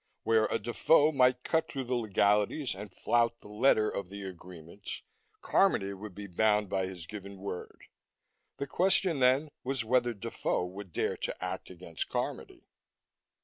[0.23, 5.03] Where a Defoe might cut through the legalities and flout the letter of the agreements,
[5.43, 7.83] Carmody would be bound by his given word.
[8.57, 12.63] The question, then, was whether Defoe would dare to act against Carmody.